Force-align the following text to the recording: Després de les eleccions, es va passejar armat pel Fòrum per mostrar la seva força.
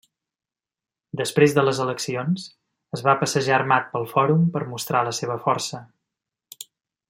Després 1.19 1.53
de 1.57 1.65
les 1.67 1.81
eleccions, 1.83 2.47
es 2.99 3.03
va 3.09 3.15
passejar 3.21 3.55
armat 3.59 3.93
pel 3.93 4.09
Fòrum 4.15 4.49
per 4.57 4.63
mostrar 4.75 5.07
la 5.11 5.15
seva 5.23 5.37
força. 5.49 5.87